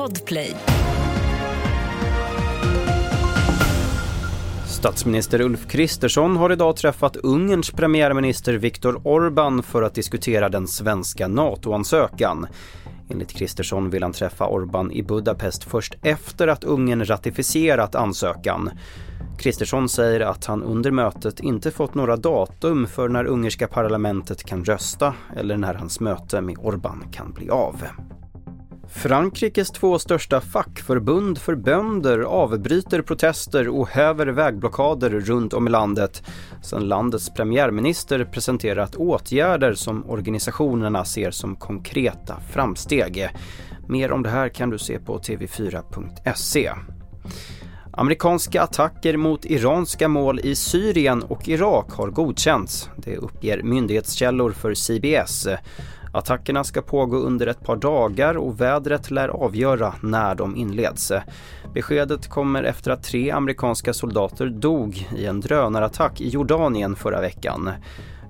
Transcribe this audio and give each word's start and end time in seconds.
Podplay. 0.00 0.54
Statsminister 4.66 5.40
Ulf 5.40 5.66
Kristersson 5.68 6.36
har 6.36 6.52
idag 6.52 6.76
träffat 6.76 7.16
Ungerns 7.16 7.70
premiärminister 7.70 8.54
Viktor 8.54 8.94
Orbán 8.94 9.62
för 9.62 9.82
att 9.82 9.94
diskutera 9.94 10.48
den 10.48 10.68
svenska 10.68 11.28
NATO-ansökan. 11.28 12.46
Enligt 13.10 13.32
Kristersson 13.32 13.90
vill 13.90 14.02
han 14.02 14.12
träffa 14.12 14.44
Orbán 14.44 14.92
i 14.92 15.02
Budapest 15.02 15.64
först 15.64 15.94
efter 16.02 16.48
att 16.48 16.64
Ungern 16.64 17.04
ratificerat 17.04 17.94
ansökan. 17.94 18.70
Kristersson 19.38 19.88
säger 19.88 20.20
att 20.20 20.44
han 20.44 20.62
under 20.62 20.90
mötet 20.90 21.40
inte 21.40 21.70
fått 21.70 21.94
några 21.94 22.16
datum 22.16 22.86
för 22.86 23.08
när 23.08 23.24
ungerska 23.24 23.68
parlamentet 23.68 24.44
kan 24.44 24.64
rösta 24.64 25.14
eller 25.36 25.56
när 25.56 25.74
hans 25.74 26.00
möte 26.00 26.40
med 26.40 26.56
Orbán 26.56 27.12
kan 27.12 27.32
bli 27.32 27.50
av. 27.50 27.82
Frankrikes 28.92 29.70
två 29.70 29.98
största 29.98 30.40
fackförbund 30.40 31.38
för 31.38 31.54
bönder 31.54 32.18
avbryter 32.18 33.02
protester 33.02 33.68
och 33.68 33.88
häver 33.88 34.26
vägblockader 34.26 35.10
runt 35.10 35.54
om 35.54 35.66
i 35.66 35.70
landet 35.70 36.22
sedan 36.62 36.88
landets 36.88 37.34
premiärminister 37.34 38.24
presenterat 38.24 38.96
åtgärder 38.96 39.74
som 39.74 40.10
organisationerna 40.10 41.04
ser 41.04 41.30
som 41.30 41.56
konkreta 41.56 42.40
framsteg. 42.52 43.28
Mer 43.88 44.12
om 44.12 44.22
det 44.22 44.30
här 44.30 44.48
kan 44.48 44.70
du 44.70 44.78
se 44.78 44.98
på 44.98 45.18
tv4.se. 45.18 46.70
Amerikanska 47.92 48.62
attacker 48.62 49.16
mot 49.16 49.44
iranska 49.44 50.08
mål 50.08 50.40
i 50.40 50.54
Syrien 50.54 51.22
och 51.22 51.48
Irak 51.48 51.92
har 51.92 52.10
godkänts. 52.10 52.90
Det 52.96 53.16
uppger 53.16 53.62
myndighetskällor 53.62 54.52
för 54.52 54.74
CBS. 54.74 55.48
Attackerna 56.12 56.64
ska 56.64 56.82
pågå 56.82 57.16
under 57.16 57.46
ett 57.46 57.64
par 57.64 57.76
dagar 57.76 58.36
och 58.36 58.60
vädret 58.60 59.10
lär 59.10 59.28
avgöra 59.28 59.94
när 60.02 60.34
de 60.34 60.56
inleds. 60.56 61.12
Beskedet 61.74 62.28
kommer 62.28 62.62
efter 62.62 62.90
att 62.90 63.02
tre 63.02 63.30
amerikanska 63.30 63.92
soldater 63.92 64.46
dog 64.46 65.08
i 65.16 65.26
en 65.26 65.40
drönarattack 65.40 66.20
i 66.20 66.28
Jordanien 66.28 66.96
förra 66.96 67.20
veckan. 67.20 67.70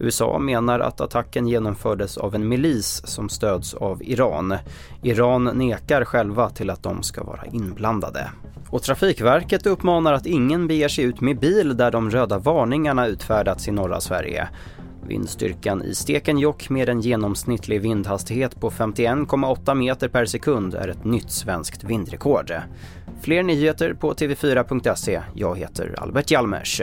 USA 0.00 0.38
menar 0.38 0.80
att 0.80 1.00
attacken 1.00 1.48
genomfördes 1.48 2.18
av 2.18 2.34
en 2.34 2.48
milis 2.48 3.02
som 3.04 3.28
stöds 3.28 3.74
av 3.74 4.02
Iran. 4.02 4.54
Iran 5.02 5.44
nekar 5.44 6.04
själva 6.04 6.50
till 6.50 6.70
att 6.70 6.82
de 6.82 7.02
ska 7.02 7.24
vara 7.24 7.44
inblandade. 7.52 8.30
Och 8.70 8.82
Trafikverket 8.82 9.66
uppmanar 9.66 10.12
att 10.12 10.26
ingen 10.26 10.66
beger 10.66 10.88
sig 10.88 11.04
ut 11.04 11.20
med 11.20 11.38
bil 11.38 11.76
där 11.76 11.90
de 11.90 12.10
röda 12.10 12.38
varningarna 12.38 13.06
utfärdats 13.06 13.68
i 13.68 13.70
norra 13.70 14.00
Sverige. 14.00 14.48
Vindstyrkan 15.08 15.82
i 15.82 15.94
Stekenjokk 15.94 16.70
med 16.70 16.88
en 16.88 17.00
genomsnittlig 17.00 17.80
vindhastighet 17.80 18.60
på 18.60 18.70
51,8 18.70 19.74
meter 19.74 20.08
per 20.08 20.26
sekund 20.26 20.74
är 20.74 20.88
ett 20.88 21.04
nytt 21.04 21.30
svenskt 21.30 21.84
vindrekord. 21.84 22.52
Fler 23.20 23.42
nyheter 23.42 23.94
på 23.94 24.14
tv4.se. 24.14 25.22
Jag 25.34 25.58
heter 25.58 25.94
Albert 25.98 26.30
Hjalmers. 26.30 26.82